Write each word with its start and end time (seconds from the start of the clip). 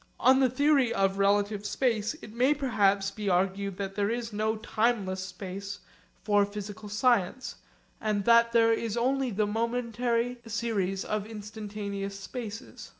On 0.19 0.39
the 0.39 0.49
theory 0.49 0.91
of 0.91 1.19
relative 1.19 1.63
space, 1.63 2.15
it 2.23 2.33
may 2.33 2.55
perhaps 2.55 3.11
be 3.11 3.29
argued 3.29 3.77
that 3.77 3.93
there 3.93 4.09
is 4.09 4.33
no 4.33 4.55
timeless 4.55 5.23
space 5.23 5.79
for 6.23 6.43
physical 6.43 6.89
science, 6.89 7.57
and 8.01 8.25
that 8.25 8.51
there 8.51 8.73
is 8.73 8.97
only 8.97 9.29
the 9.29 9.45
momentary 9.45 10.39
series 10.47 11.05
of 11.05 11.27
instantaneous 11.27 12.19
spaces. 12.19 12.89